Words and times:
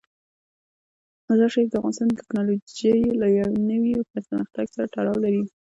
مزارشریف 1.27 1.67
د 1.69 1.75
افغانستان 1.79 2.07
د 2.09 2.13
تکنالوژۍ 2.21 2.99
له 3.21 3.27
نوي 3.71 3.93
پرمختګ 4.11 4.65
سره 4.75 4.91
تړاو 4.93 5.23
لري. 5.25 5.43